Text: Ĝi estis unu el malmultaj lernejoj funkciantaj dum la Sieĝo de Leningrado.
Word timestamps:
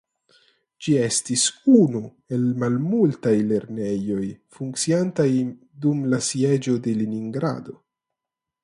Ĝi 0.85 0.93
estis 1.07 1.43
unu 1.81 2.01
el 2.37 2.47
malmultaj 2.63 3.35
lernejoj 3.53 4.25
funkciantaj 4.57 5.29
dum 5.87 6.03
la 6.15 6.23
Sieĝo 6.31 6.79
de 6.89 7.01
Leningrado. 7.05 7.81